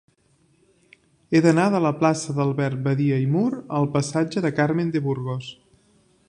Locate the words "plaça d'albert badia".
1.99-3.21